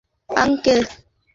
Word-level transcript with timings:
দুঃখিত, 0.03 0.35
আঙ্কেল! 0.35 0.79